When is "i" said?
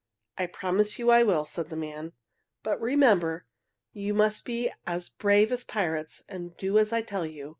0.35-0.47, 1.11-1.21, 6.91-7.03